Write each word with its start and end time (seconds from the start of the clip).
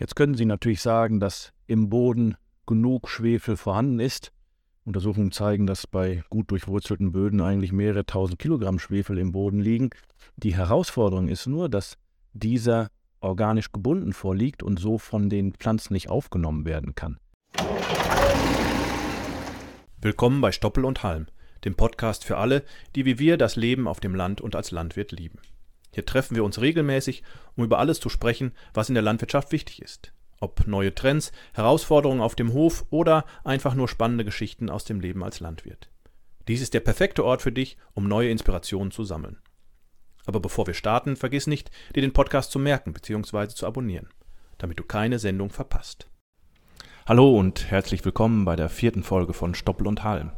Jetzt 0.00 0.16
können 0.16 0.34
Sie 0.34 0.46
natürlich 0.46 0.80
sagen, 0.80 1.20
dass 1.20 1.52
im 1.66 1.90
Boden 1.90 2.34
genug 2.66 3.06
Schwefel 3.10 3.58
vorhanden 3.58 4.00
ist. 4.00 4.32
Untersuchungen 4.86 5.30
zeigen, 5.30 5.66
dass 5.66 5.86
bei 5.86 6.24
gut 6.30 6.50
durchwurzelten 6.50 7.12
Böden 7.12 7.42
eigentlich 7.42 7.70
mehrere 7.70 8.06
tausend 8.06 8.38
Kilogramm 8.38 8.78
Schwefel 8.78 9.18
im 9.18 9.32
Boden 9.32 9.60
liegen. 9.60 9.90
Die 10.36 10.56
Herausforderung 10.56 11.28
ist 11.28 11.46
nur, 11.46 11.68
dass 11.68 11.98
dieser 12.32 12.88
organisch 13.20 13.72
gebunden 13.72 14.14
vorliegt 14.14 14.62
und 14.62 14.80
so 14.80 14.96
von 14.96 15.28
den 15.28 15.52
Pflanzen 15.52 15.92
nicht 15.92 16.08
aufgenommen 16.08 16.64
werden 16.64 16.94
kann. 16.94 17.18
Willkommen 20.00 20.40
bei 20.40 20.50
Stoppel 20.50 20.86
und 20.86 21.02
Halm, 21.02 21.26
dem 21.66 21.74
Podcast 21.74 22.24
für 22.24 22.38
alle, 22.38 22.64
die 22.96 23.04
wie 23.04 23.18
wir 23.18 23.36
das 23.36 23.56
Leben 23.56 23.86
auf 23.86 24.00
dem 24.00 24.14
Land 24.14 24.40
und 24.40 24.56
als 24.56 24.70
Landwirt 24.70 25.12
lieben. 25.12 25.40
Hier 25.92 26.06
treffen 26.06 26.36
wir 26.36 26.44
uns 26.44 26.60
regelmäßig, 26.60 27.22
um 27.56 27.64
über 27.64 27.78
alles 27.78 28.00
zu 28.00 28.08
sprechen, 28.08 28.52
was 28.74 28.88
in 28.88 28.94
der 28.94 29.02
Landwirtschaft 29.02 29.52
wichtig 29.52 29.82
ist. 29.82 30.12
Ob 30.40 30.66
neue 30.66 30.94
Trends, 30.94 31.32
Herausforderungen 31.52 32.20
auf 32.20 32.34
dem 32.34 32.52
Hof 32.52 32.86
oder 32.90 33.24
einfach 33.44 33.74
nur 33.74 33.88
spannende 33.88 34.24
Geschichten 34.24 34.70
aus 34.70 34.84
dem 34.84 35.00
Leben 35.00 35.22
als 35.22 35.40
Landwirt. 35.40 35.90
Dies 36.48 36.62
ist 36.62 36.74
der 36.74 36.80
perfekte 36.80 37.24
Ort 37.24 37.42
für 37.42 37.52
dich, 37.52 37.76
um 37.92 38.08
neue 38.08 38.30
Inspirationen 38.30 38.90
zu 38.90 39.04
sammeln. 39.04 39.38
Aber 40.26 40.40
bevor 40.40 40.66
wir 40.66 40.74
starten, 40.74 41.16
vergiss 41.16 41.46
nicht, 41.46 41.70
dir 41.94 42.02
den 42.02 42.12
Podcast 42.12 42.50
zu 42.52 42.58
merken 42.58 42.92
bzw. 42.92 43.48
zu 43.48 43.66
abonnieren, 43.66 44.08
damit 44.58 44.78
du 44.78 44.84
keine 44.84 45.18
Sendung 45.18 45.50
verpasst. 45.50 46.08
Hallo 47.06 47.36
und 47.36 47.70
herzlich 47.70 48.04
willkommen 48.04 48.44
bei 48.44 48.56
der 48.56 48.68
vierten 48.68 49.02
Folge 49.02 49.32
von 49.32 49.54
Stoppel 49.54 49.86
und 49.86 50.04
Halm. 50.04 50.30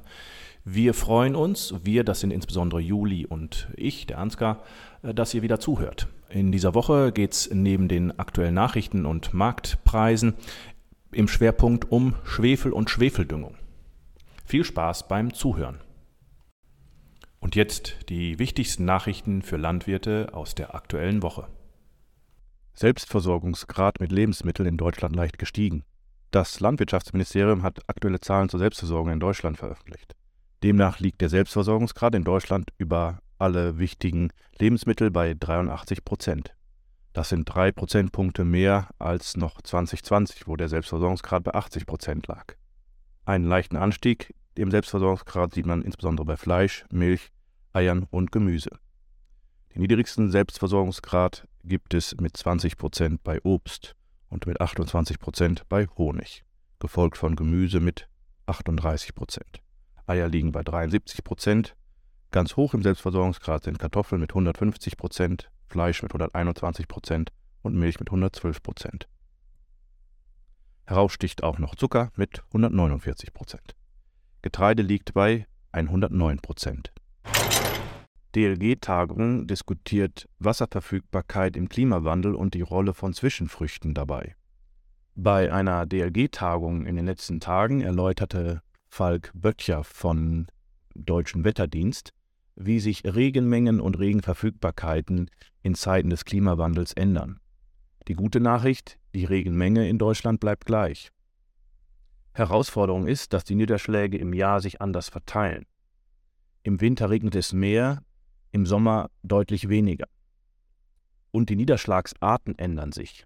Wir 0.64 0.94
freuen 0.94 1.34
uns, 1.34 1.74
wir, 1.82 2.04
das 2.04 2.20
sind 2.20 2.30
insbesondere 2.30 2.80
Juli 2.80 3.26
und 3.26 3.68
ich, 3.76 4.06
der 4.06 4.18
Ansgar, 4.18 4.62
äh, 5.02 5.12
dass 5.12 5.34
ihr 5.34 5.42
wieder 5.42 5.58
zuhört. 5.58 6.08
In 6.28 6.52
dieser 6.52 6.74
Woche 6.74 7.12
geht 7.12 7.32
es 7.32 7.50
neben 7.52 7.88
den 7.88 8.18
aktuellen 8.18 8.54
Nachrichten 8.54 9.04
und 9.04 9.34
Marktpreisen 9.34 10.34
im 11.10 11.28
Schwerpunkt 11.28 11.90
um 11.90 12.14
Schwefel 12.24 12.72
und 12.72 12.90
Schwefeldüngung. 12.90 13.56
Viel 14.44 14.64
Spaß 14.64 15.08
beim 15.08 15.34
Zuhören. 15.34 15.80
Und 17.40 17.56
jetzt 17.56 18.08
die 18.08 18.38
wichtigsten 18.38 18.84
Nachrichten 18.84 19.42
für 19.42 19.56
Landwirte 19.56 20.28
aus 20.32 20.54
der 20.54 20.74
aktuellen 20.76 21.22
Woche. 21.22 21.48
Selbstversorgungsgrad 22.74 24.00
mit 24.00 24.12
Lebensmitteln 24.12 24.68
in 24.68 24.76
Deutschland 24.76 25.16
leicht 25.16 25.38
gestiegen. 25.38 25.82
Das 26.30 26.60
Landwirtschaftsministerium 26.60 27.62
hat 27.62 27.80
aktuelle 27.88 28.20
Zahlen 28.20 28.48
zur 28.48 28.60
Selbstversorgung 28.60 29.12
in 29.12 29.20
Deutschland 29.20 29.58
veröffentlicht. 29.58 30.14
Demnach 30.62 31.00
liegt 31.00 31.20
der 31.20 31.28
Selbstversorgungsgrad 31.28 32.14
in 32.14 32.22
Deutschland 32.22 32.70
über 32.78 33.18
alle 33.38 33.78
wichtigen 33.78 34.30
Lebensmittel 34.58 35.10
bei 35.10 35.34
83 35.34 36.04
Prozent. 36.04 36.54
Das 37.12 37.30
sind 37.30 37.46
drei 37.46 37.72
Prozentpunkte 37.72 38.44
mehr 38.44 38.88
als 38.98 39.36
noch 39.36 39.60
2020, 39.60 40.46
wo 40.46 40.56
der 40.56 40.68
Selbstversorgungsgrad 40.68 41.42
bei 41.42 41.54
80 41.54 41.84
Prozent 41.84 42.28
lag. 42.28 42.54
Einen 43.24 43.46
leichten 43.46 43.76
Anstieg 43.76 44.34
im 44.54 44.70
Selbstversorgungsgrad 44.70 45.52
sieht 45.52 45.66
man 45.66 45.82
insbesondere 45.82 46.24
bei 46.26 46.36
Fleisch, 46.36 46.84
Milch, 46.90 47.32
Eiern 47.72 48.06
und 48.10 48.30
Gemüse. 48.30 48.70
Den 49.74 49.82
niedrigsten 49.82 50.30
Selbstversorgungsgrad 50.30 51.48
gibt 51.64 51.92
es 51.92 52.14
mit 52.20 52.36
20 52.36 52.76
Prozent 52.76 53.24
bei 53.24 53.40
Obst 53.42 53.96
und 54.28 54.46
mit 54.46 54.60
28 54.60 55.18
Prozent 55.18 55.68
bei 55.68 55.86
Honig, 55.98 56.44
gefolgt 56.78 57.16
von 57.16 57.34
Gemüse 57.34 57.80
mit 57.80 58.08
38 58.46 59.14
Prozent. 59.14 59.61
Eier 60.06 60.28
liegen 60.28 60.52
bei 60.52 60.62
73 60.62 61.24
Prozent. 61.24 61.76
Ganz 62.30 62.56
hoch 62.56 62.74
im 62.74 62.82
Selbstversorgungsgrad 62.82 63.64
sind 63.64 63.78
Kartoffeln 63.78 64.20
mit 64.20 64.30
150 64.30 64.96
Prozent, 64.96 65.50
Fleisch 65.68 66.02
mit 66.02 66.12
121 66.12 66.88
Prozent 66.88 67.30
und 67.62 67.74
Milch 67.74 68.00
mit 68.00 68.08
112 68.08 68.62
Prozent. 68.62 69.08
Heraussticht 70.86 71.42
auch 71.42 71.58
noch 71.58 71.74
Zucker 71.74 72.10
mit 72.16 72.42
149 72.48 73.32
Prozent. 73.32 73.74
Getreide 74.42 74.82
liegt 74.82 75.14
bei 75.14 75.46
109 75.72 76.38
Prozent. 76.40 76.92
DLG-Tagung 78.34 79.46
diskutiert 79.46 80.28
Wasserverfügbarkeit 80.38 81.56
im 81.56 81.68
Klimawandel 81.68 82.34
und 82.34 82.54
die 82.54 82.62
Rolle 82.62 82.94
von 82.94 83.12
Zwischenfrüchten 83.12 83.94
dabei. 83.94 84.34
Bei 85.14 85.52
einer 85.52 85.84
DLG-Tagung 85.86 86.86
in 86.86 86.96
den 86.96 87.04
letzten 87.04 87.40
Tagen 87.40 87.82
erläuterte 87.82 88.62
Falk 88.94 89.30
Böttcher 89.32 89.84
von 89.84 90.48
Deutschen 90.94 91.46
Wetterdienst, 91.46 92.12
wie 92.56 92.78
sich 92.78 93.04
Regenmengen 93.06 93.80
und 93.80 93.98
Regenverfügbarkeiten 93.98 95.30
in 95.62 95.74
Zeiten 95.74 96.10
des 96.10 96.26
Klimawandels 96.26 96.92
ändern. 96.92 97.40
Die 98.06 98.12
gute 98.12 98.38
Nachricht, 98.38 98.98
die 99.14 99.24
Regenmenge 99.24 99.88
in 99.88 99.96
Deutschland 99.96 100.40
bleibt 100.40 100.66
gleich. 100.66 101.10
Herausforderung 102.34 103.06
ist, 103.06 103.32
dass 103.32 103.44
die 103.44 103.54
Niederschläge 103.54 104.18
im 104.18 104.34
Jahr 104.34 104.60
sich 104.60 104.82
anders 104.82 105.08
verteilen. 105.08 105.64
Im 106.62 106.82
Winter 106.82 107.08
regnet 107.08 107.34
es 107.34 107.54
mehr, 107.54 108.02
im 108.50 108.66
Sommer 108.66 109.08
deutlich 109.22 109.70
weniger. 109.70 110.06
Und 111.30 111.48
die 111.48 111.56
Niederschlagsarten 111.56 112.58
ändern 112.58 112.92
sich. 112.92 113.24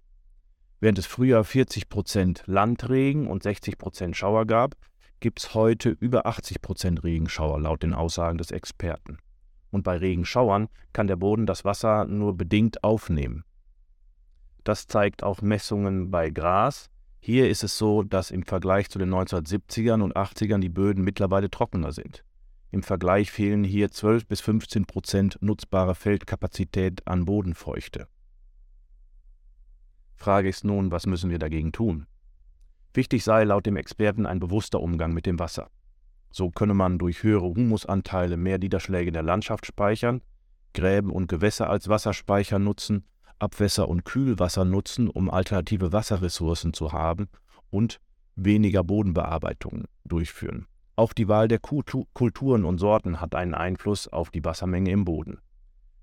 Während 0.79 0.97
es 0.97 1.07
früher 1.07 1.43
40 1.43 1.89
Prozent 1.89 2.43
Landregen 2.45 3.27
und 3.27 3.43
60 3.43 3.77
Prozent 3.77 4.15
Schauer 4.15 4.45
gab, 4.45 4.77
gibt 5.19 5.39
es 5.39 5.53
heute 5.53 5.89
über 5.89 6.25
80 6.25 6.61
Prozent 6.61 7.03
Regenschauer 7.03 7.59
laut 7.59 7.83
den 7.83 7.93
Aussagen 7.93 8.37
des 8.37 8.51
Experten. 8.51 9.17
Und 9.71 9.83
bei 9.83 9.97
Regenschauern 9.97 10.69
kann 10.93 11.07
der 11.07 11.15
Boden 11.15 11.45
das 11.45 11.65
Wasser 11.65 12.05
nur 12.05 12.37
bedingt 12.37 12.83
aufnehmen. 12.83 13.43
Das 14.63 14.87
zeigt 14.87 15.23
auch 15.23 15.41
Messungen 15.41 16.11
bei 16.11 16.29
Gras. 16.29 16.89
Hier 17.19 17.49
ist 17.49 17.63
es 17.63 17.77
so, 17.77 18.03
dass 18.03 18.31
im 18.31 18.43
Vergleich 18.43 18.89
zu 18.89 18.99
den 18.99 19.13
1970ern 19.13 20.01
und 20.01 20.15
80ern 20.15 20.59
die 20.59 20.69
Böden 20.69 21.03
mittlerweile 21.03 21.49
trockener 21.49 21.91
sind. 21.91 22.23
Im 22.71 22.83
Vergleich 22.83 23.31
fehlen 23.31 23.63
hier 23.63 23.91
12 23.91 24.27
bis 24.27 24.41
15 24.41 24.85
Prozent 24.85 25.37
nutzbare 25.41 25.95
Feldkapazität 25.95 27.07
an 27.07 27.25
Bodenfeuchte. 27.25 28.07
Frage 30.15 30.49
ist 30.49 30.63
nun, 30.63 30.91
was 30.91 31.05
müssen 31.05 31.29
wir 31.29 31.39
dagegen 31.39 31.71
tun? 31.71 32.07
Wichtig 32.97 33.23
sei 33.23 33.43
laut 33.43 33.67
dem 33.67 33.75
Experten 33.75 34.25
ein 34.25 34.39
bewusster 34.39 34.81
Umgang 34.81 35.13
mit 35.13 35.27
dem 35.27 35.37
Wasser. 35.37 35.69
So 36.31 36.49
könne 36.49 36.73
man 36.73 36.97
durch 36.97 37.21
höhere 37.21 37.45
Humusanteile 37.45 38.37
mehr 38.37 38.57
Niederschläge 38.57 39.09
in 39.09 39.13
der 39.13 39.21
Landschaft 39.21 39.67
speichern, 39.67 40.23
Gräben 40.73 41.11
und 41.11 41.27
Gewässer 41.27 41.69
als 41.69 41.89
Wasserspeicher 41.89 42.57
nutzen, 42.57 43.05
Abwässer 43.37 43.87
und 43.87 44.03
Kühlwasser 44.03 44.65
nutzen, 44.65 45.11
um 45.11 45.29
alternative 45.29 45.93
Wasserressourcen 45.93 46.73
zu 46.73 46.91
haben 46.91 47.27
und 47.69 47.99
weniger 48.35 48.83
Bodenbearbeitung 48.83 49.83
durchführen. 50.03 50.65
Auch 50.95 51.13
die 51.13 51.27
Wahl 51.27 51.47
der 51.47 51.59
Kulturen 51.59 52.65
und 52.65 52.79
Sorten 52.79 53.21
hat 53.21 53.35
einen 53.35 53.53
Einfluss 53.53 54.07
auf 54.07 54.31
die 54.31 54.43
Wassermenge 54.43 54.89
im 54.89 55.05
Boden. 55.05 55.37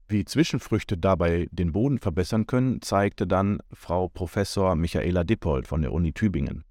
Wie 0.07 0.25
Zwischenfrüchte 0.25 0.97
dabei 0.97 1.49
den 1.51 1.73
Boden 1.73 1.99
verbessern 1.99 2.47
können, 2.47 2.83
zeigte 2.83 3.27
dann 3.27 3.59
Frau 3.73 4.07
Professor 4.07 4.77
Michaela 4.77 5.25
Dippold 5.25 5.67
von 5.67 5.83
der 5.83 5.93
Uni 5.93 6.13
Tübingen. 6.13 6.63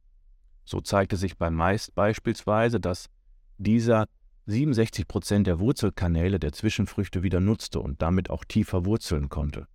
So 0.65 0.81
zeigte 0.81 1.17
sich 1.17 1.37
beim 1.37 1.55
Mais 1.55 1.91
beispielsweise, 1.91 2.79
dass 2.79 3.09
dieser 3.57 4.07
67 4.45 5.07
Prozent 5.07 5.47
der 5.47 5.59
Wurzelkanäle 5.59 6.39
der 6.39 6.51
Zwischenfrüchte 6.51 7.23
wieder 7.23 7.39
nutzte 7.39 7.79
und 7.79 8.01
damit 8.01 8.29
auch 8.29 8.43
tiefer 8.43 8.85
wurzeln 8.85 9.29
konnte. 9.29 9.67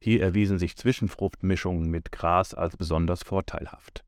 Hier 0.00 0.22
erwiesen 0.22 0.58
sich 0.58 0.76
Zwischenfruchtmischungen 0.76 1.90
mit 1.90 2.10
Gras 2.10 2.54
als 2.54 2.76
besonders 2.76 3.22
vorteilhaft. 3.22 4.02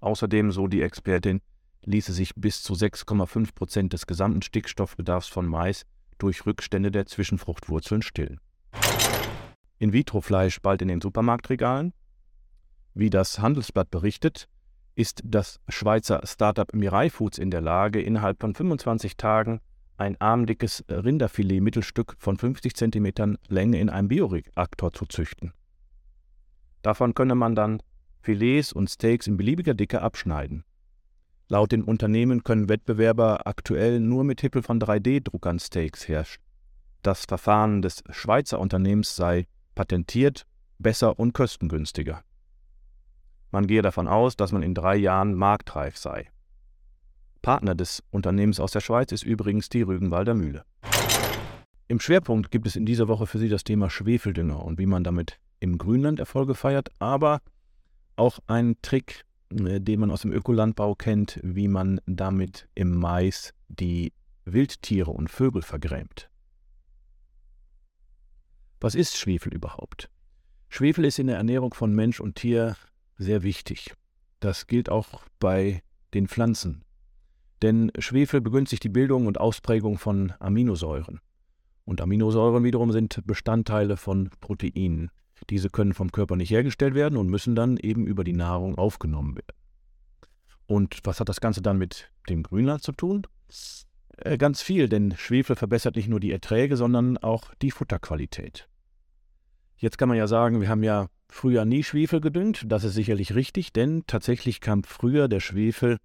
Außerdem, 0.00 0.50
so 0.50 0.66
die 0.66 0.82
Expertin, 0.82 1.40
ließe 1.84 2.12
sich 2.12 2.34
bis 2.34 2.62
zu 2.62 2.74
6,5 2.74 3.54
Prozent 3.54 3.92
des 3.92 4.06
gesamten 4.06 4.42
Stickstoffbedarfs 4.42 5.28
von 5.28 5.46
Mais 5.46 5.84
durch 6.18 6.44
Rückstände 6.44 6.90
der 6.90 7.06
Zwischenfruchtwurzeln 7.06 8.02
stillen. 8.02 8.40
In-vitro-Fleisch 9.78 10.60
bald 10.60 10.82
in 10.82 10.88
den 10.88 11.00
Supermarktregalen, 11.00 11.92
wie 12.94 13.10
das 13.10 13.38
Handelsblatt 13.38 13.90
berichtet, 13.90 14.48
ist 14.94 15.22
das 15.24 15.60
Schweizer 15.68 16.20
Startup 16.24 16.72
Mirai 16.74 17.10
Foods 17.10 17.38
in 17.38 17.50
der 17.50 17.60
Lage, 17.60 18.00
innerhalb 18.00 18.40
von 18.40 18.54
25 18.54 19.16
Tagen 19.16 19.60
ein 19.96 20.20
armdickes 20.20 20.84
Rinderfilet-Mittelstück 20.88 22.14
von 22.18 22.36
50 22.36 22.74
cm 22.74 23.38
Länge 23.48 23.78
in 23.78 23.88
einem 23.88 24.08
Bioreaktor 24.08 24.92
zu 24.92 25.06
züchten. 25.06 25.52
Davon 26.82 27.14
könne 27.14 27.34
man 27.34 27.54
dann 27.54 27.82
Filets 28.20 28.72
und 28.72 28.90
Steaks 28.90 29.26
in 29.26 29.36
beliebiger 29.36 29.74
Dicke 29.74 30.02
abschneiden. 30.02 30.64
Laut 31.48 31.72
den 31.72 31.82
Unternehmen 31.82 32.44
können 32.44 32.68
Wettbewerber 32.68 33.46
aktuell 33.46 34.00
nur 34.00 34.24
mit 34.24 34.40
Hilfe 34.40 34.62
von 34.62 34.80
3D-Druckern 34.80 35.58
Steaks 35.58 36.08
herstellen. 36.08 36.46
Das 37.02 37.24
Verfahren 37.24 37.82
des 37.82 38.02
Schweizer 38.10 38.60
Unternehmens 38.60 39.16
sei 39.16 39.46
patentiert, 39.74 40.46
besser 40.78 41.18
und 41.18 41.34
kostengünstiger. 41.34 42.22
Man 43.52 43.66
gehe 43.66 43.82
davon 43.82 44.08
aus, 44.08 44.36
dass 44.36 44.50
man 44.50 44.62
in 44.62 44.74
drei 44.74 44.96
Jahren 44.96 45.34
marktreif 45.34 45.96
sei. 45.96 46.30
Partner 47.42 47.74
des 47.74 48.02
Unternehmens 48.10 48.58
aus 48.58 48.72
der 48.72 48.80
Schweiz 48.80 49.12
ist 49.12 49.24
übrigens 49.24 49.68
die 49.68 49.82
Rügenwalder 49.82 50.34
Mühle. 50.34 50.64
Im 51.86 52.00
Schwerpunkt 52.00 52.50
gibt 52.50 52.66
es 52.66 52.76
in 52.76 52.86
dieser 52.86 53.08
Woche 53.08 53.26
für 53.26 53.38
Sie 53.38 53.50
das 53.50 53.64
Thema 53.64 53.90
Schwefeldünger 53.90 54.64
und 54.64 54.78
wie 54.78 54.86
man 54.86 55.04
damit 55.04 55.38
im 55.60 55.76
Grünland 55.76 56.18
Erfolge 56.18 56.54
feiert, 56.54 56.88
aber 56.98 57.42
auch 58.16 58.38
ein 58.46 58.76
Trick, 58.80 59.26
äh, 59.50 59.80
den 59.80 60.00
man 60.00 60.10
aus 60.10 60.22
dem 60.22 60.32
Ökolandbau 60.32 60.94
kennt, 60.94 61.38
wie 61.42 61.68
man 61.68 62.00
damit 62.06 62.68
im 62.74 62.98
Mais 62.98 63.52
die 63.68 64.14
Wildtiere 64.46 65.10
und 65.10 65.28
Vögel 65.28 65.60
vergrämt. 65.60 66.30
Was 68.80 68.94
ist 68.94 69.18
Schwefel 69.18 69.52
überhaupt? 69.52 70.08
Schwefel 70.70 71.04
ist 71.04 71.18
in 71.18 71.26
der 71.26 71.36
Ernährung 71.36 71.74
von 71.74 71.94
Mensch 71.94 72.18
und 72.18 72.36
Tier 72.36 72.76
sehr 73.22 73.42
wichtig. 73.42 73.94
Das 74.40 74.66
gilt 74.66 74.90
auch 74.90 75.22
bei 75.38 75.82
den 76.14 76.28
Pflanzen. 76.28 76.84
Denn 77.62 77.92
Schwefel 77.98 78.40
begünstigt 78.40 78.82
die 78.82 78.88
Bildung 78.88 79.26
und 79.26 79.38
Ausprägung 79.38 79.98
von 79.98 80.32
Aminosäuren. 80.40 81.20
Und 81.84 82.00
Aminosäuren 82.00 82.64
wiederum 82.64 82.92
sind 82.92 83.20
Bestandteile 83.26 83.96
von 83.96 84.30
Proteinen. 84.40 85.10
Diese 85.50 85.70
können 85.70 85.94
vom 85.94 86.12
Körper 86.12 86.36
nicht 86.36 86.50
hergestellt 86.50 86.94
werden 86.94 87.16
und 87.16 87.28
müssen 87.28 87.54
dann 87.54 87.76
eben 87.76 88.06
über 88.06 88.24
die 88.24 88.32
Nahrung 88.32 88.76
aufgenommen 88.76 89.36
werden. 89.36 89.56
Und 90.66 91.00
was 91.04 91.20
hat 91.20 91.28
das 91.28 91.40
Ganze 91.40 91.62
dann 91.62 91.78
mit 91.78 92.10
dem 92.28 92.42
Grünland 92.42 92.82
zu 92.82 92.92
tun? 92.92 93.26
Äh, 94.18 94.38
ganz 94.38 94.62
viel, 94.62 94.88
denn 94.88 95.16
Schwefel 95.16 95.56
verbessert 95.56 95.96
nicht 95.96 96.08
nur 96.08 96.20
die 96.20 96.32
Erträge, 96.32 96.76
sondern 96.76 97.18
auch 97.18 97.54
die 97.62 97.70
Futterqualität. 97.70 98.68
Jetzt 99.76 99.98
kann 99.98 100.08
man 100.08 100.18
ja 100.18 100.26
sagen, 100.26 100.60
wir 100.60 100.68
haben 100.68 100.84
ja 100.84 101.08
früher 101.32 101.64
nie 101.64 101.82
Schwefel 101.82 102.20
gedüngt. 102.20 102.64
Das 102.66 102.84
ist 102.84 102.94
sicherlich 102.94 103.34
richtig, 103.34 103.72
denn 103.72 104.04
tatsächlich 104.06 104.60
kam 104.60 104.84
früher 104.84 105.28
der 105.28 105.40
Schwefel 105.40 105.96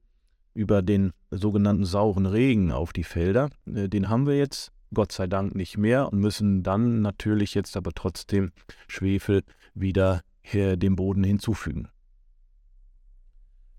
über 0.53 0.81
den 0.81 1.12
sogenannten 1.29 1.85
sauren 1.85 2.25
Regen 2.25 2.71
auf 2.71 2.94
die 2.94 3.03
Felder. 3.03 3.50
Äh, 3.65 3.89
den 3.89 4.09
haben 4.09 4.25
wir 4.25 4.38
jetzt 4.38 4.71
Gott 4.94 5.12
sei 5.12 5.27
Dank 5.27 5.53
nicht 5.53 5.77
mehr 5.77 6.12
und 6.12 6.19
müssen 6.19 6.63
dann 6.63 7.01
natürlich 7.01 7.53
jetzt 7.53 7.75
aber 7.75 7.91
trotzdem 7.94 8.51
Schwefel 8.88 9.44
wieder 9.74 10.21
dem 10.53 10.95
Boden 10.95 11.25
hinzufügen. 11.25 11.89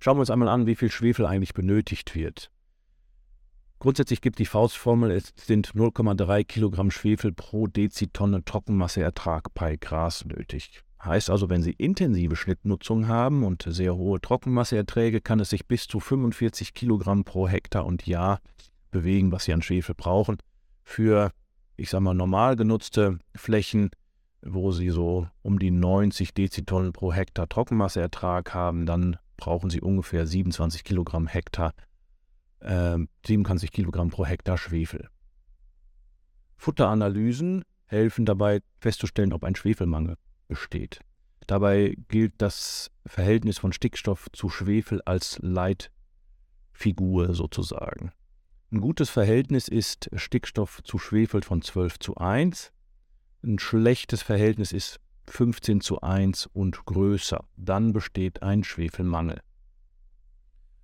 Schauen 0.00 0.18
wir 0.18 0.20
uns 0.20 0.30
einmal 0.30 0.48
an, 0.48 0.66
wie 0.66 0.76
viel 0.76 0.90
Schwefel 0.90 1.24
eigentlich 1.24 1.54
benötigt 1.54 2.14
wird. 2.14 2.50
Grundsätzlich 3.78 4.20
gibt 4.20 4.38
die 4.38 4.44
Faustformel, 4.44 5.10
es 5.10 5.32
sind 5.34 5.72
0,3 5.72 6.44
Kilogramm 6.44 6.90
Schwefel 6.90 7.32
pro 7.32 7.68
Dezitonne 7.68 8.44
Trockenmasseertrag 8.44 9.54
bei 9.54 9.76
Gras 9.76 10.26
nötig. 10.26 10.82
Heißt 11.02 11.30
also, 11.30 11.48
wenn 11.48 11.62
Sie 11.62 11.72
intensive 11.72 12.34
Schnittnutzung 12.34 13.06
haben 13.06 13.44
und 13.44 13.64
sehr 13.68 13.94
hohe 13.94 14.20
Trockenmasseerträge, 14.20 15.20
kann 15.20 15.38
es 15.40 15.50
sich 15.50 15.66
bis 15.66 15.86
zu 15.86 16.00
45 16.00 16.74
Kilogramm 16.74 17.24
pro 17.24 17.46
Hektar 17.48 17.86
und 17.86 18.06
Jahr 18.06 18.40
bewegen, 18.90 19.30
was 19.30 19.44
Sie 19.44 19.52
an 19.52 19.62
Schwefel 19.62 19.94
brauchen 19.94 20.38
für, 20.88 21.32
ich 21.76 21.90
sag 21.90 22.00
mal, 22.00 22.14
normal 22.14 22.56
genutzte 22.56 23.18
Flächen, 23.36 23.90
wo 24.40 24.72
sie 24.72 24.88
so 24.88 25.28
um 25.42 25.58
die 25.58 25.70
90 25.70 26.32
Dezitonnen 26.32 26.92
pro 26.92 27.12
Hektar 27.12 27.48
Trockenmasseertrag 27.48 28.54
haben, 28.54 28.86
dann 28.86 29.18
brauchen 29.36 29.68
sie 29.68 29.80
ungefähr 29.80 30.26
27 30.26 30.84
Kilogramm 30.84 31.26
Hektar, 31.26 31.74
äh, 32.60 32.98
27 33.26 33.70
Kilogramm 33.70 34.08
pro 34.08 34.24
Hektar 34.24 34.56
Schwefel. 34.56 35.08
Futteranalysen 36.56 37.64
helfen 37.86 38.24
dabei 38.24 38.60
festzustellen, 38.80 39.32
ob 39.32 39.44
ein 39.44 39.54
Schwefelmangel 39.54 40.16
besteht. 40.48 41.00
Dabei 41.46 41.96
gilt 42.08 42.34
das 42.38 42.90
Verhältnis 43.06 43.58
von 43.58 43.72
Stickstoff 43.72 44.28
zu 44.32 44.48
Schwefel 44.48 45.00
als 45.04 45.38
Leitfigur 45.40 47.34
sozusagen. 47.34 48.12
Ein 48.70 48.80
gutes 48.82 49.08
Verhältnis 49.08 49.68
ist 49.68 50.10
Stickstoff 50.14 50.82
zu 50.82 50.98
Schwefel 50.98 51.42
von 51.42 51.62
12 51.62 52.00
zu 52.00 52.16
1. 52.16 52.70
Ein 53.42 53.58
schlechtes 53.58 54.22
Verhältnis 54.22 54.72
ist 54.72 55.00
15 55.28 55.80
zu 55.80 56.02
1 56.02 56.50
und 56.52 56.84
größer. 56.84 57.44
Dann 57.56 57.94
besteht 57.94 58.42
ein 58.42 58.64
Schwefelmangel. 58.64 59.40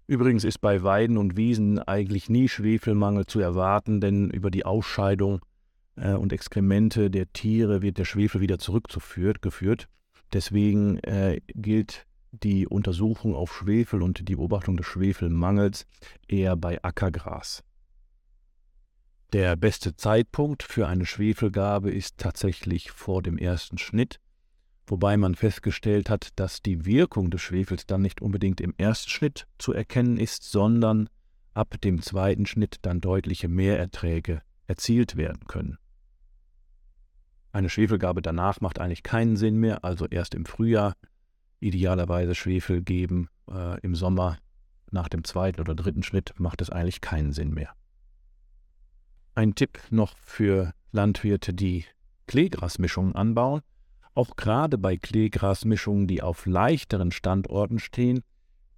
Übrigens 0.06 0.44
ist 0.44 0.60
bei 0.60 0.82
Weiden 0.82 1.18
und 1.18 1.36
Wiesen 1.36 1.78
eigentlich 1.78 2.30
nie 2.30 2.48
Schwefelmangel 2.48 3.26
zu 3.26 3.40
erwarten, 3.40 4.00
denn 4.00 4.30
über 4.30 4.50
die 4.50 4.64
Ausscheidung 4.64 5.40
äh, 5.96 6.12
und 6.12 6.32
Exkremente 6.32 7.10
der 7.10 7.32
Tiere 7.32 7.82
wird 7.82 7.98
der 7.98 8.04
Schwefel 8.04 8.40
wieder 8.40 8.58
zurückgeführt. 8.58 9.88
Deswegen 10.32 10.98
äh, 10.98 11.40
gilt 11.54 12.06
die 12.32 12.66
Untersuchung 12.66 13.34
auf 13.34 13.54
Schwefel 13.54 14.02
und 14.02 14.28
die 14.28 14.36
Beobachtung 14.36 14.76
des 14.76 14.86
Schwefelmangels 14.86 15.86
eher 16.28 16.56
bei 16.56 16.82
Ackergras. 16.82 17.62
Der 19.32 19.56
beste 19.56 19.96
Zeitpunkt 19.96 20.62
für 20.62 20.86
eine 20.86 21.06
Schwefelgabe 21.06 21.90
ist 21.90 22.18
tatsächlich 22.18 22.90
vor 22.90 23.22
dem 23.22 23.38
ersten 23.38 23.78
Schnitt, 23.78 24.20
wobei 24.86 25.16
man 25.16 25.34
festgestellt 25.34 26.10
hat, 26.10 26.28
dass 26.36 26.62
die 26.62 26.84
Wirkung 26.84 27.30
des 27.30 27.40
Schwefels 27.40 27.86
dann 27.86 28.02
nicht 28.02 28.20
unbedingt 28.22 28.60
im 28.60 28.74
ersten 28.76 29.10
Schnitt 29.10 29.46
zu 29.58 29.72
erkennen 29.72 30.18
ist, 30.18 30.44
sondern 30.44 31.08
ab 31.52 31.80
dem 31.80 32.02
zweiten 32.02 32.46
Schnitt 32.46 32.78
dann 32.82 33.00
deutliche 33.00 33.48
Mehrerträge 33.48 34.42
erzielt 34.66 35.16
werden 35.16 35.46
können. 35.46 35.78
Eine 37.54 37.68
Schwefelgabe 37.68 38.20
danach 38.20 38.60
macht 38.60 38.80
eigentlich 38.80 39.04
keinen 39.04 39.36
Sinn 39.36 39.58
mehr, 39.58 39.84
also 39.84 40.06
erst 40.06 40.34
im 40.34 40.44
Frühjahr 40.44 40.94
idealerweise 41.60 42.34
Schwefel 42.34 42.82
geben, 42.82 43.28
äh, 43.48 43.80
im 43.82 43.94
Sommer 43.94 44.38
nach 44.90 45.08
dem 45.08 45.22
zweiten 45.22 45.60
oder 45.60 45.76
dritten 45.76 46.02
Schnitt 46.02 46.34
macht 46.36 46.60
es 46.62 46.70
eigentlich 46.70 47.00
keinen 47.00 47.30
Sinn 47.30 47.54
mehr. 47.54 47.70
Ein 49.36 49.54
Tipp 49.54 49.78
noch 49.90 50.16
für 50.18 50.74
Landwirte, 50.90 51.54
die 51.54 51.84
Kleegrasmischungen 52.26 53.14
anbauen. 53.14 53.60
Auch 54.14 54.34
gerade 54.34 54.76
bei 54.76 54.96
Kleegrasmischungen, 54.96 56.08
die 56.08 56.22
auf 56.22 56.46
leichteren 56.46 57.12
Standorten 57.12 57.78
stehen, 57.78 58.24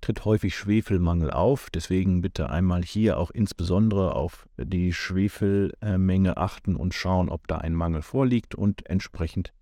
tritt 0.00 0.24
häufig 0.24 0.56
Schwefelmangel 0.56 1.30
auf. 1.30 1.70
Deswegen 1.70 2.20
bitte 2.20 2.50
einmal 2.50 2.82
hier 2.82 3.18
auch 3.18 3.30
insbesondere 3.30 4.14
auf 4.14 4.48
die 4.56 4.92
Schwefelmenge 4.92 6.36
achten 6.36 6.76
und 6.76 6.94
schauen, 6.94 7.28
ob 7.28 7.46
da 7.48 7.58
ein 7.58 7.74
Mangel 7.74 8.02
vorliegt 8.02 8.54
und 8.54 8.86
entsprechend 8.86 9.52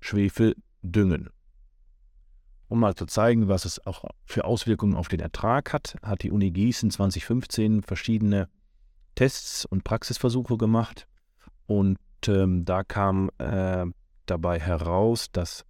Schwefel 0.00 0.56
düngen. 0.82 1.30
Um 2.68 2.80
mal 2.80 2.94
zu 2.94 3.06
zeigen, 3.06 3.48
was 3.48 3.64
es 3.64 3.86
auch 3.86 4.04
für 4.24 4.44
Auswirkungen 4.44 4.96
auf 4.96 5.08
den 5.08 5.20
Ertrag 5.20 5.72
hat, 5.72 5.96
hat 6.02 6.22
die 6.22 6.32
Uni 6.32 6.50
Gießen 6.50 6.90
2015 6.90 7.82
verschiedene 7.82 8.48
Tests 9.14 9.64
und 9.64 9.84
Praxisversuche 9.84 10.56
gemacht 10.56 11.06
und 11.66 11.98
ähm, 12.26 12.64
da 12.64 12.82
kam 12.82 13.30
äh, 13.38 13.86
dabei 14.26 14.58
heraus, 14.58 15.30
dass 15.30 15.64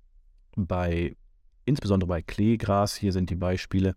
bei, 0.56 1.16
insbesondere 1.66 2.08
bei 2.08 2.22
Kleegras, 2.22 2.96
hier 2.96 3.12
sind 3.12 3.28
die 3.28 3.36
Beispiele, 3.36 3.94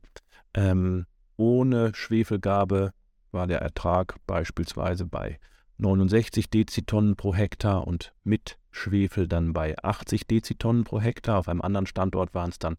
ähm, 0.54 1.06
ohne 1.38 1.96
Schwefelgabe 1.96 2.92
war 3.32 3.48
der 3.48 3.62
Ertrag 3.62 4.16
beispielsweise 4.28 5.06
bei 5.06 5.40
69 5.78 6.50
Dezitonnen 6.50 7.16
pro 7.16 7.34
Hektar 7.34 7.88
und 7.88 8.14
mit 8.24 8.58
Schwefel 8.72 9.28
dann 9.28 9.54
bei 9.54 9.76
80 9.82 10.28
Dezitonnen 10.28 10.84
pro 10.84 11.00
Hektar. 11.00 11.40
Auf 11.40 11.48
einem 11.48 11.62
anderen 11.62 11.86
Standort 11.86 12.34
waren 12.34 12.50
es 12.50 12.60
dann 12.60 12.76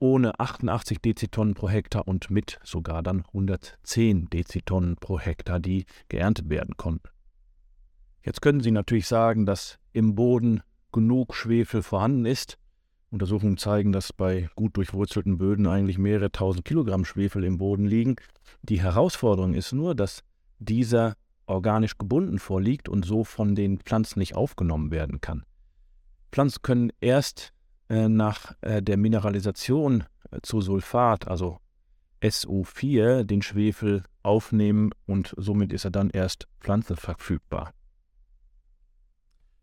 ohne 0.00 0.38
88 0.38 1.00
Dezitonnen 1.00 1.54
pro 1.54 1.68
Hektar 1.68 2.06
und 2.06 2.30
mit 2.30 2.58
sogar 2.64 3.02
dann 3.02 3.24
110 3.28 4.30
Dezitonnen 4.30 4.96
pro 4.96 5.18
Hektar, 5.18 5.60
die 5.60 5.86
geerntet 6.08 6.50
werden 6.50 6.76
konnten. 6.76 7.08
Jetzt 8.22 8.42
können 8.42 8.60
Sie 8.60 8.70
natürlich 8.70 9.06
sagen, 9.06 9.46
dass 9.46 9.78
im 9.92 10.14
Boden 10.14 10.62
genug 10.92 11.34
Schwefel 11.34 11.82
vorhanden 11.82 12.26
ist. 12.26 12.58
Untersuchungen 13.10 13.56
zeigen, 13.56 13.92
dass 13.92 14.12
bei 14.12 14.48
gut 14.54 14.76
durchwurzelten 14.76 15.38
Böden 15.38 15.66
eigentlich 15.66 15.98
mehrere 15.98 16.30
tausend 16.30 16.64
Kilogramm 16.64 17.04
Schwefel 17.04 17.44
im 17.44 17.58
Boden 17.58 17.86
liegen. 17.86 18.16
Die 18.62 18.82
Herausforderung 18.82 19.54
ist 19.54 19.72
nur, 19.72 19.94
dass 19.94 20.22
dieser 20.58 21.14
organisch 21.46 21.96
gebunden 21.96 22.38
vorliegt 22.38 22.88
und 22.88 23.04
so 23.04 23.24
von 23.24 23.54
den 23.54 23.78
Pflanzen 23.78 24.18
nicht 24.18 24.34
aufgenommen 24.34 24.90
werden 24.90 25.20
kann. 25.20 25.44
Pflanzen 26.30 26.62
können 26.62 26.92
erst 27.00 27.52
äh, 27.88 28.08
nach 28.08 28.54
äh, 28.60 28.82
der 28.82 28.98
Mineralisation 28.98 30.04
äh, 30.30 30.40
zu 30.42 30.60
Sulfat, 30.60 31.26
also 31.26 31.58
SO4, 32.20 33.24
den 33.24 33.42
Schwefel 33.42 34.02
aufnehmen 34.22 34.90
und 35.06 35.34
somit 35.38 35.72
ist 35.72 35.84
er 35.84 35.90
dann 35.90 36.10
erst 36.10 36.48
pflanzenverfügbar. 36.60 37.72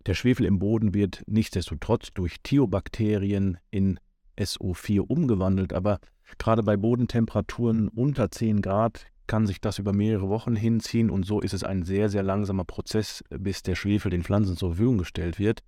Der 0.05 0.13
Schwefel 0.13 0.45
im 0.45 0.59
Boden 0.59 0.93
wird 0.93 1.24
nichtsdestotrotz 1.25 2.12
durch 2.13 2.38
Thiobakterien 2.43 3.57
in 3.71 4.00
SO4 4.38 5.00
umgewandelt, 5.00 5.74
aber 5.74 6.00
gerade 6.38 6.62
bei 6.62 6.77
Bodentemperaturen 6.77 7.88
unter 7.88 8.29
10 8.29 8.62
Grad 8.62 9.07
kann 9.27 9.47
sich 9.47 9.59
das 9.59 9.79
über 9.79 9.93
mehrere 9.93 10.29
Wochen 10.29 10.55
hinziehen 10.55 11.09
und 11.09 11.25
so 11.25 11.41
ist 11.41 11.53
es 11.53 11.63
ein 11.63 11.83
sehr, 11.83 12.09
sehr 12.09 12.21
langsamer 12.21 12.65
Prozess, 12.65 13.24
bis 13.29 13.63
der 13.63 13.74
Schwefel 13.74 14.12
den 14.12 14.24
Pflanzen 14.24 14.55
zur 14.55 14.71
Verfügung 14.71 15.00
gestellt 15.00 15.39
wird. 15.39 15.62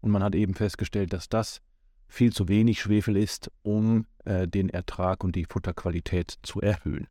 Und 0.00 0.10
man 0.10 0.22
hat 0.22 0.34
eben 0.34 0.54
festgestellt, 0.54 1.12
dass 1.12 1.28
das 1.28 1.60
viel 2.08 2.32
zu 2.32 2.48
wenig 2.48 2.80
Schwefel 2.80 3.16
ist, 3.16 3.50
um 3.62 4.06
äh, 4.24 4.48
den 4.48 4.70
Ertrag 4.70 5.24
und 5.24 5.36
die 5.36 5.44
Futterqualität 5.44 6.38
zu 6.42 6.60
erhöhen. 6.60 7.08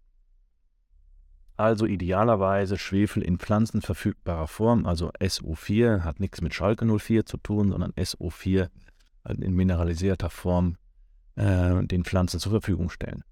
Also 1.56 1.86
idealerweise 1.86 2.78
Schwefel 2.78 3.22
in 3.22 3.38
pflanzenverfügbarer 3.38 4.48
Form, 4.48 4.86
also 4.86 5.12
SO4, 5.12 6.02
hat 6.02 6.20
nichts 6.20 6.42
mit 6.42 6.54
Schalke 6.54 6.86
04 6.86 7.26
zu 7.26 7.38
tun, 7.38 7.70
sondern 7.70 7.92
SO4 7.92 8.70
in 9.40 9.54
mineralisierter 9.54 10.30
Form 10.30 10.78
äh, 11.36 11.84
den 11.84 12.04
Pflanzen 12.04 12.40
zur 12.40 12.52
Verfügung 12.52 12.90
stellen. 12.90 13.24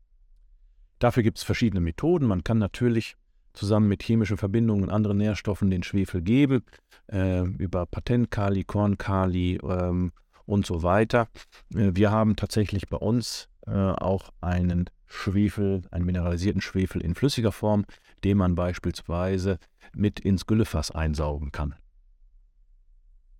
Dafür 1.00 1.24
gibt 1.24 1.40
es 1.40 1.44
verschiedene 1.44 1.82
Methoden. 1.82 2.28
Man 2.28 2.44
kann 2.44 2.60
natürlich 2.60 3.16
zusammen 3.54 3.88
mit 3.88 4.04
chemischen 4.04 4.38
Verbindungen 4.38 4.84
und 4.84 4.90
anderen 4.92 5.18
Nährstoffen 5.18 5.70
den 5.70 5.84
Schwefel 5.84 6.22
geben, 6.22 6.64
äh, 7.12 7.42
über 7.42 7.86
Patentkali, 7.86 8.64
Kornkali 8.64 9.60
ähm, 9.64 10.12
und 10.46 10.66
so 10.66 10.84
weiter. 10.84 11.28
Äh, 11.74 11.92
wir 11.94 12.12
haben 12.12 12.36
tatsächlich 12.36 12.88
bei 12.88 12.98
uns 12.98 13.50
äh, 13.66 13.72
auch 13.72 14.30
einen 14.42 14.90
Schwefel, 15.12 15.84
einen 15.92 16.06
mineralisierten 16.06 16.62
Schwefel 16.62 17.02
in 17.02 17.16
flüssiger 17.16 17.52
Form, 17.52 17.86
den 18.24 18.38
man 18.38 18.56
beispielsweise 18.56 19.60
mit 19.94 20.20
ins 20.20 20.46
Güllefass 20.46 20.92
einsaugen 20.92 21.52
kann. 21.52 21.76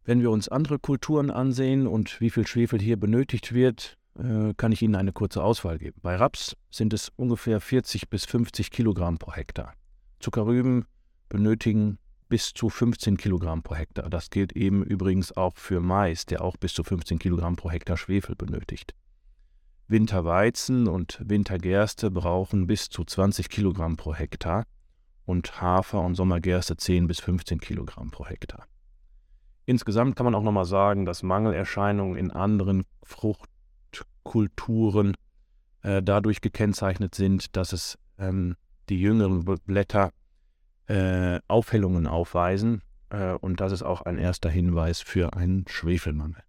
Wenn 0.04 0.22
wir 0.22 0.32
uns 0.32 0.50
andere 0.50 0.80
Kulturen 0.80 1.32
ansehen 1.32 1.88
und 1.88 2.20
wie 2.20 2.30
viel 2.30 2.46
Schwefel 2.46 2.80
hier 2.80 2.98
benötigt 2.98 3.54
wird, 3.54 3.98
äh, 4.18 4.54
kann 4.56 4.72
ich 4.72 4.82
Ihnen 4.82 4.96
eine 4.96 5.14
kurze 5.14 5.44
Auswahl 5.44 5.78
geben. 5.78 6.00
Bei 6.02 6.16
Raps 6.16 6.58
sind 6.70 6.94
es 6.94 7.10
ungefähr 7.16 7.62
40 7.62 8.10
bis 8.10 8.26
50 8.26 8.72
Kilogramm 8.72 9.18
pro 9.18 9.32
Hektar. 9.32 9.74
Zuckerrüben 10.20 10.86
benötigen 11.30 11.98
bis 12.28 12.54
zu 12.54 12.70
15 12.70 13.18
Kilogramm 13.18 13.64
pro 13.64 13.76
Hektar. 13.76 14.10
Das 14.10 14.30
gilt 14.30 14.54
eben 14.54 14.84
übrigens 14.84 15.36
auch 15.38 15.56
für 15.56 15.80
Mais, 15.80 16.26
der 16.26 16.42
auch 16.42 16.58
bis 16.58 16.74
zu 16.74 16.84
15 16.84 17.20
Kilogramm 17.20 17.56
pro 17.56 17.70
Hektar 17.70 17.98
Schwefel 17.98 18.36
benötigt. 18.36 18.94
Winterweizen 19.92 20.88
und 20.88 21.20
Wintergerste 21.24 22.10
brauchen 22.10 22.66
bis 22.66 22.90
zu 22.90 23.04
20 23.04 23.50
Kilogramm 23.50 23.98
pro 23.98 24.16
Hektar 24.16 24.66
und 25.26 25.62
Hafer 25.62 26.02
und 26.02 26.16
Sommergerste 26.16 26.78
10 26.78 27.08
bis 27.08 27.20
15 27.20 27.60
Kilogramm 27.60 28.10
pro 28.10 28.26
Hektar. 28.26 28.66
Insgesamt 29.66 30.16
kann 30.16 30.24
man 30.24 30.34
auch 30.34 30.44
nochmal 30.44 30.66
sagen, 30.66 31.06
dass 31.06 31.22
Mangelerscheinungen 31.24 32.18
in 32.18 32.32
anderen 32.32 32.86
Fruchtkulturen 33.04 35.14
äh, 35.84 36.02
dadurch 36.02 36.42
gekennzeichnet 36.42 37.14
sind, 37.14 37.56
dass 37.56 37.74
es 37.74 38.00
ähm, 38.18 38.56
die 38.90 39.00
jüngeren 39.00 39.46
Blätter 39.66 40.10
äh, 40.88 41.40
Aufhellungen 41.48 42.08
aufweisen 42.08 42.82
äh, 43.10 43.34
und 43.34 43.60
das 43.60 43.72
ist 43.72 43.84
auch 43.84 44.02
ein 44.02 44.18
erster 44.18 44.50
Hinweis 44.50 45.02
für 45.02 45.34
einen 45.34 45.66
Schwefelmangel. 45.68 46.42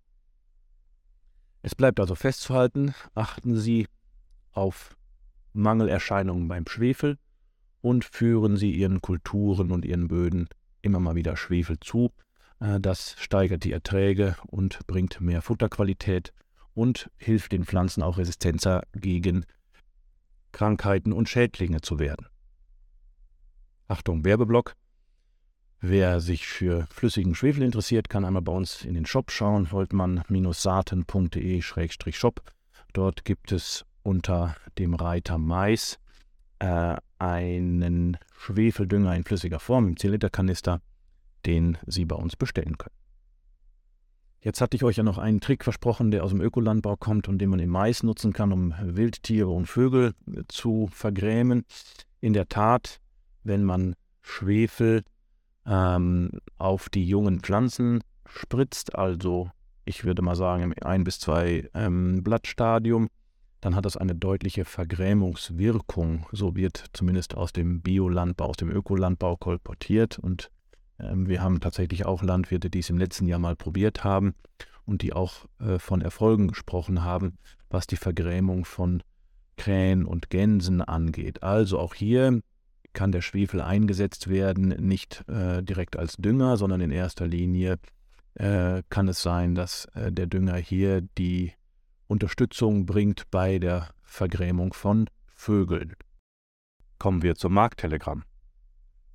Es 1.63 1.75
bleibt 1.75 2.01
also 2.01 2.15
festzuhalten, 2.15 2.95
achten 3.15 3.57
Sie 3.57 3.87
auf 4.51 4.97
Mangelerscheinungen 5.53 6.49
beim 6.49 6.67
Schwefel 6.67 7.19
und 7.81 8.05
führen 8.05 8.57
Sie 8.57 8.73
Ihren 8.73 9.01
Kulturen 9.01 9.71
und 9.71 9.85
Ihren 9.85 10.09
Böden 10.09 10.49
immer 10.83 10.99
mal 10.99 11.15
wieder 11.15 11.37
Schwefel 11.37 11.79
zu. 11.81 12.11
Äh, 12.61 12.81
das 12.81 13.15
steigert 13.19 13.65
die 13.65 13.73
Erträge 13.73 14.37
und 14.47 14.87
bringt 14.87 15.21
mehr 15.21 15.41
Futterqualität 15.41 16.33
und 16.75 17.11
hilft 17.17 17.53
den 17.53 17.65
Pflanzen 17.65 18.03
auch 18.03 18.19
resistenter 18.19 18.83
gegen 18.95 19.45
Krankheiten 20.51 21.13
und 21.13 21.29
Schädlinge 21.29 21.81
zu 21.81 21.99
werden. 21.99 22.27
Achtung, 23.89 24.25
Werbeblock. 24.25 24.75
Wer 25.85 26.21
sich 26.21 26.47
für 26.47 26.87
flüssigen 26.93 27.35
Schwefel 27.35 27.65
interessiert, 27.65 28.09
kann 28.09 28.25
einmal 28.25 28.43
bei 28.43 28.53
uns 28.53 28.85
in 28.85 28.95
den 28.95 29.05
Shop 29.05 29.33
schauen, 29.33 29.73
holtmann-saaten.de-shop. 29.73 32.41
Dort 32.93 33.25
gibt 33.25 33.51
es 33.51 33.85
unter 34.05 34.55
dem 34.79 34.95
Reiter 34.95 35.39
Mais 35.39 35.99
äh, 36.61 36.95
einen 37.19 38.17
Schwefeldünger 38.39 39.17
in 39.17 39.25
flüssiger 39.25 39.59
Form 39.59 39.89
im 39.89 39.97
10-Liter-Kanister, 39.97 40.81
den 41.47 41.79
Sie 41.85 42.05
bei 42.05 42.15
uns 42.15 42.37
bestellen 42.37 42.79
können. 42.79 42.95
Jetzt 44.41 44.61
hatte 44.61 44.77
ich 44.77 44.85
euch 44.85 44.99
ja 44.99 45.03
noch 45.03 45.19
einen 45.19 45.41
Trick 45.41 45.65
versprochen, 45.65 46.13
der 46.13 46.23
aus 46.23 46.31
dem 46.31 46.43
Ökolandbau 46.43 46.95
kommt 46.95 47.27
und 47.27 47.39
den 47.39 47.51
man 47.51 47.59
im 47.59 47.71
Mais 47.71 48.05
nutzen 48.05 48.33
kann, 48.33 48.53
um 48.53 48.73
Wildtiere 48.81 49.51
und 49.51 49.67
Vögel 49.67 50.15
zu 50.47 50.89
vergrämen. 50.93 51.65
In 52.21 52.35
der 52.35 52.49
Tat 52.49 53.01
wenn 53.43 53.65
man 53.65 53.97
Schwefel 54.21 55.03
ähm, 55.67 56.31
auf 56.59 56.89
die 56.89 57.07
jungen 57.07 57.41
Pflanzen 57.41 58.03
spritzt, 58.27 58.95
also 58.95 59.51
ich 59.85 60.05
würde 60.05 60.23
mal 60.23 60.37
sagen 60.37 60.63
im 60.63 60.75
ein 60.83 61.05
bis 61.05 61.19
zwei 61.19 61.69
ähm, 61.75 62.23
Blattstadium, 62.23 63.09
dann 63.61 63.77
hat 63.77 63.85
das 63.85 63.97
eine 63.97 64.15
deutliche 64.15 64.65
Vergrämungswirkung. 64.65 66.27
So 66.33 66.57
wird 66.57 66.85
zumindest 66.93 67.37
aus 67.37 67.53
dem 67.53 67.81
Biolandbau, 67.81 68.47
aus 68.47 68.57
dem 68.57 68.71
Ökolandbau 68.71 69.37
kolportiert. 69.37 70.19
Und 70.19 70.51
ähm, 70.99 71.29
wir 71.29 71.43
haben 71.43 71.61
tatsächlich 71.61 72.05
auch 72.05 72.23
Landwirte, 72.23 72.71
die 72.71 72.81
es 72.81 72.91
im 72.91 72.99
letzten 72.99 73.27
Jahr 73.29 73.39
mal 73.39 73.55
probiert 73.55 74.03
haben 74.03 74.35
und 74.85 75.03
die 75.03 75.13
auch 75.13 75.47
äh, 75.61 75.79
von 75.79 76.01
Erfolgen 76.01 76.49
gesprochen 76.49 77.05
haben, 77.05 77.39
was 77.71 77.87
die 77.87 77.97
Vergrämung 77.97 78.65
von 78.65 79.03
Krähen 79.57 80.05
und 80.07 80.29
Gänsen 80.29 80.81
angeht. 80.81 81.45
Also 81.45 81.79
auch 81.79 81.95
hier 81.95 82.41
kann 82.93 83.13
der 83.13 83.23
Schwefel 83.23 83.61
eingesetzt 83.61 84.29
werden, 84.29 84.69
nicht 84.69 85.25
äh, 85.29 85.63
direkt 85.63 85.97
als 85.97 86.17
Dünger, 86.17 86.57
sondern 86.57 86.81
in 86.81 86.91
erster 86.91 87.27
Linie 87.27 87.79
äh, 88.35 88.83
kann 88.89 89.09
es 89.09 89.23
sein, 89.23 89.55
dass 89.55 89.87
äh, 89.95 90.13
der 90.13 90.27
Dünger 90.27 90.57
hier 90.57 91.03
die 91.19 91.53
Unterstützung 92.07 92.87
bringt 92.87 93.31
bei 93.31 93.59
der 93.59 93.91
Vergrämung 94.03 94.73
von 94.73 95.09
Vögeln. 95.27 95.95
Kommen 96.99 97.23
wir 97.23 97.35
zum 97.35 97.55
Markttelegramm. 97.55 98.25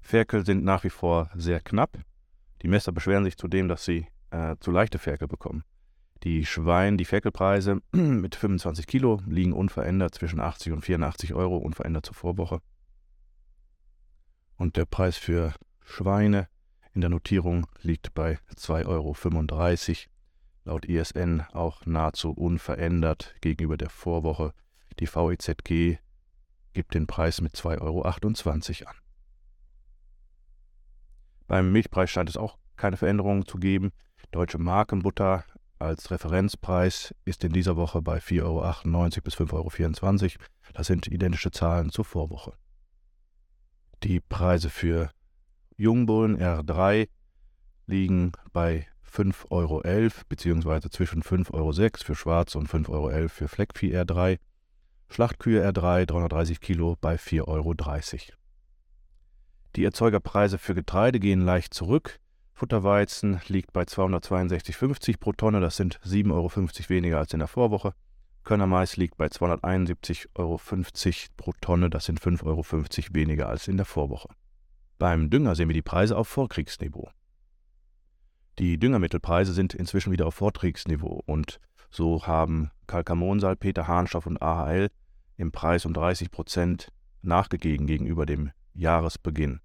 Ferkel 0.01 0.46
sind 0.46 0.63
nach 0.63 0.84
wie 0.84 0.89
vor 0.89 1.29
sehr 1.36 1.60
knapp. 1.60 2.00
Die 2.62 2.67
Messer 2.67 2.91
beschweren 2.91 3.24
sich 3.24 3.38
zudem, 3.38 3.67
dass 3.67 3.86
sie 3.86 4.07
äh, 4.31 4.55
zu 4.60 4.72
leichte 4.72 5.00
Ferkel 5.00 5.27
bekommen. 5.27 5.63
Die 6.24 6.46
Schwein, 6.46 6.98
die 6.98 7.05
Ferkelpreise 7.05 7.81
mit 7.91 8.36
25 8.36 8.88
Kilo 8.88 9.22
liegen 9.27 9.53
unverändert 9.53 10.15
zwischen 10.15 10.39
80 10.39 10.74
und 10.74 10.81
84 10.81 11.34
Euro, 11.34 11.57
unverändert 11.57 12.05
zur 12.05 12.15
Vorwoche 12.15 12.62
und 14.58 14.76
der 14.76 14.86
Preis 14.86 15.18
für 15.18 15.54
Schweine 15.84 16.48
in 16.94 17.02
der 17.02 17.10
Notierung 17.10 17.68
liegt 17.82 18.14
bei 18.14 18.40
2,35 18.56 18.88
Euro. 18.88 19.16
Laut 20.66 20.86
ISN 20.86 21.44
auch 21.54 21.86
nahezu 21.86 22.32
unverändert 22.32 23.36
gegenüber 23.40 23.78
der 23.78 23.90
Vorwoche. 23.90 24.54
Die 25.00 25.08
VEZG 25.08 26.00
gibt 26.74 26.94
den 26.94 27.08
Preis 27.08 27.40
mit 27.40 27.56
2,28 27.56 27.82
Euro 27.82 28.90
an. 28.90 28.96
Beim 31.48 31.72
Milchpreis 31.72 32.10
scheint 32.10 32.30
es 32.30 32.36
auch 32.36 32.58
keine 32.76 32.98
Veränderungen 32.98 33.46
zu 33.46 33.58
geben. 33.58 33.92
Deutsche 34.32 34.58
Markenbutter 34.58 35.46
als 35.80 36.12
Referenzpreis 36.12 37.16
ist 37.24 37.44
in 37.44 37.54
dieser 37.54 37.78
Woche 37.78 38.02
bei 38.02 38.18
4,98 38.18 38.44
Euro 38.44 39.22
bis 39.24 39.36
5,24 39.36 40.24
Euro. 40.24 40.46
Das 40.74 40.88
sind 40.88 41.08
identische 41.08 41.52
Zahlen 41.52 41.92
zur 41.92 42.04
Vorwoche. 42.04 42.54
Die 44.04 44.20
Preise 44.20 44.70
für 44.70 45.10
Jungbullen 45.75 46.39
R3 46.39 47.10
liegen 47.88 48.32
bei 48.54 48.88
5,11 49.12 49.51
Euro 49.51 49.82
bzw. 50.30 50.89
zwischen 50.89 51.24
5,06 51.24 51.54
Euro 51.54 51.72
für 52.04 52.16
Schwarz 52.16 52.56
und 52.56 52.70
5,11 52.70 52.89
Euro 52.89 53.30
für 53.30 53.48
Fleckvieh 53.48 53.98
R3. 53.98 54.38
Schlachtkühe 55.10 55.68
R3 55.68 56.06
330 56.06 56.60
Kilo 56.60 56.96
bei 57.01 57.16
4,30 57.16 57.44
Euro. 57.48 57.74
Die 59.75 59.84
Erzeugerpreise 59.84 60.58
für 60.58 60.75
Getreide 60.75 61.20
gehen 61.20 61.42
leicht 61.42 61.74
zurück. 61.74 62.20
Futterweizen 62.54 63.39
liegt 63.48 63.74
bei 63.74 63.84
262,50 63.84 65.20
pro 65.20 65.32
Tonne, 65.32 65.60
das 65.60 65.75
sind 65.75 66.00
7,50 66.01 66.32
Euro 66.34 66.89
weniger 66.89 67.20
als 67.20 67.34
in 67.34 67.39
der 67.39 67.48
Vorwoche. 67.48 67.94
Körnermais 68.48 68.96
liegt 68.96 69.18
bei 69.18 69.25
271,50 69.25 70.27
Euro 70.36 70.58
pro 71.36 71.51
Tonne, 71.60 71.89
das 71.89 72.06
sind 72.06 72.22
5,50 72.22 72.46
Euro 72.46 72.63
weniger 73.13 73.50
als 73.50 73.68
in 73.68 73.75
der 73.75 73.86
Vorwoche. 73.86 74.30
Beim 74.98 75.30
Dünger 75.30 75.54
sehen 75.54 75.68
wir 75.68 75.74
die 75.74 75.82
Preise 75.82 76.16
auf 76.16 76.30
Vorkriegsniveau. 76.30 77.10
Die 78.58 78.80
Düngermittelpreise 78.80 79.51
sind 79.51 79.74
inzwischen 79.74 80.13
wieder 80.13 80.27
auf 80.27 80.36
Vorkriegsniveau 80.36 81.24
und 81.25 81.60
so 81.89 82.25
haben 82.25 82.72
Kalkamonsalpeter, 82.88 83.86
Harnstoff 83.86 84.25
und 84.25 84.42
AHL 84.42 84.92
im 85.36 85.51
Preis 85.51 85.86
um 85.86 85.92
30 85.92 86.32
Prozent 86.32 86.88
nachgegeben 87.22 87.86
gegenüber 87.86 88.25
dem 88.25 88.51
Jahresbeginn. 88.74 89.60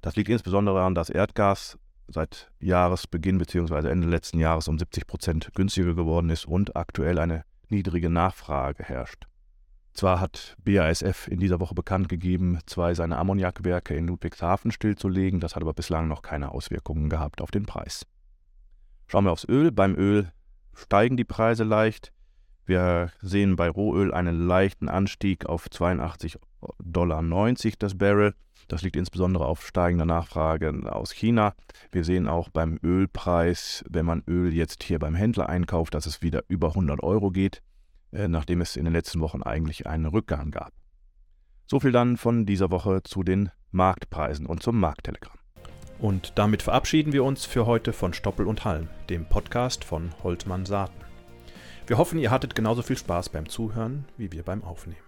Das 0.00 0.16
liegt 0.16 0.28
insbesondere 0.28 0.78
daran, 0.78 0.96
dass 0.96 1.08
Erdgas 1.08 1.78
seit 2.08 2.50
Jahresbeginn 2.58 3.38
bzw. 3.38 3.88
Ende 3.88 4.08
letzten 4.08 4.40
Jahres 4.40 4.66
um 4.66 4.76
70 4.76 5.06
Prozent 5.06 5.50
günstiger 5.54 5.94
geworden 5.94 6.30
ist 6.30 6.46
und 6.46 6.74
aktuell 6.74 7.20
eine 7.20 7.44
niedrige 7.70 8.10
Nachfrage 8.10 8.82
herrscht. 8.82 9.26
Zwar 9.92 10.20
hat 10.20 10.56
BASF 10.64 11.26
in 11.28 11.40
dieser 11.40 11.58
Woche 11.58 11.74
bekannt 11.74 12.08
gegeben, 12.08 12.58
zwei 12.66 12.94
seiner 12.94 13.18
Ammoniakwerke 13.18 13.94
in 13.94 14.06
Ludwigshafen 14.06 14.70
stillzulegen, 14.70 15.40
das 15.40 15.56
hat 15.56 15.62
aber 15.62 15.74
bislang 15.74 16.06
noch 16.06 16.22
keine 16.22 16.52
Auswirkungen 16.52 17.08
gehabt 17.08 17.40
auf 17.40 17.50
den 17.50 17.66
Preis. 17.66 18.06
Schauen 19.08 19.24
wir 19.24 19.32
aufs 19.32 19.48
Öl. 19.48 19.72
Beim 19.72 19.96
Öl 19.96 20.30
steigen 20.74 21.16
die 21.16 21.24
Preise 21.24 21.64
leicht. 21.64 22.12
Wir 22.66 23.10
sehen 23.22 23.56
bei 23.56 23.70
Rohöl 23.70 24.12
einen 24.12 24.46
leichten 24.46 24.88
Anstieg 24.88 25.46
auf 25.46 25.66
82,90 25.66 26.38
Dollar 26.78 27.22
das 27.78 27.96
Barrel. 27.96 28.34
Das 28.68 28.82
liegt 28.82 28.96
insbesondere 28.96 29.46
auf 29.46 29.66
steigender 29.66 30.04
Nachfrage 30.04 30.72
aus 30.92 31.10
China. 31.10 31.54
Wir 31.90 32.04
sehen 32.04 32.28
auch 32.28 32.50
beim 32.50 32.78
Ölpreis, 32.82 33.82
wenn 33.88 34.04
man 34.04 34.22
Öl 34.28 34.52
jetzt 34.52 34.82
hier 34.82 34.98
beim 34.98 35.14
Händler 35.14 35.48
einkauft, 35.48 35.94
dass 35.94 36.04
es 36.04 36.20
wieder 36.20 36.44
über 36.48 36.68
100 36.68 37.02
Euro 37.02 37.30
geht, 37.30 37.62
äh, 38.12 38.28
nachdem 38.28 38.60
es 38.60 38.76
in 38.76 38.84
den 38.84 38.92
letzten 38.92 39.20
Wochen 39.20 39.42
eigentlich 39.42 39.86
einen 39.86 40.06
Rückgang 40.06 40.50
gab. 40.50 40.72
So 41.66 41.80
viel 41.80 41.92
dann 41.92 42.18
von 42.18 42.44
dieser 42.44 42.70
Woche 42.70 43.02
zu 43.02 43.22
den 43.22 43.50
Marktpreisen 43.70 44.46
und 44.46 44.62
zum 44.62 44.78
Markttelegramm. 44.78 45.38
Und 45.98 46.32
damit 46.36 46.62
verabschieden 46.62 47.12
wir 47.12 47.24
uns 47.24 47.44
für 47.44 47.66
heute 47.66 47.92
von 47.92 48.12
Stoppel 48.12 48.46
und 48.46 48.64
Halm, 48.64 48.88
dem 49.08 49.26
Podcast 49.26 49.82
von 49.82 50.10
Holtmann 50.22 50.64
Saaten. 50.64 51.00
Wir 51.86 51.96
hoffen, 51.96 52.18
ihr 52.18 52.30
hattet 52.30 52.54
genauso 52.54 52.82
viel 52.82 52.98
Spaß 52.98 53.30
beim 53.30 53.48
Zuhören 53.48 54.04
wie 54.18 54.30
wir 54.30 54.42
beim 54.42 54.62
Aufnehmen. 54.62 55.07